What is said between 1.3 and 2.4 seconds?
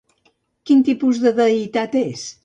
deïtat és?